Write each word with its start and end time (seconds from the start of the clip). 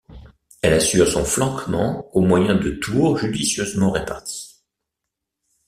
Elle 0.63 0.73
assure 0.73 1.07
son 1.07 1.23
flanquement 1.23 2.09
au 2.17 2.21
moyen 2.21 2.55
de 2.55 2.71
tours 2.71 3.19
judicieusement 3.19 3.91
réparties. 3.91 4.63